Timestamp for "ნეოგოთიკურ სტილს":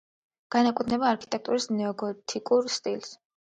1.75-3.15